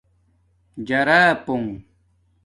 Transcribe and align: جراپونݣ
جراپونݣ 0.87 1.67